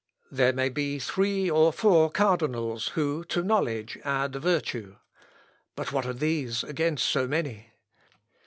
There 0.31 0.51
may 0.51 0.69
be 0.69 0.97
three 0.97 1.47
or 1.47 1.71
four 1.71 2.09
cardinals 2.09 2.87
who 2.95 3.23
to 3.25 3.43
knowledge 3.43 3.99
add 4.03 4.33
virtue. 4.35 4.95
But 5.75 5.91
what 5.91 6.07
are 6.07 6.13
these 6.13 6.63
against 6.63 7.07
so 7.07 7.27
many? 7.27 7.67